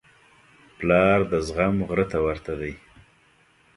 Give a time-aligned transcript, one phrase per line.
[0.77, 2.73] پلار د زغم غره ته ورته دی.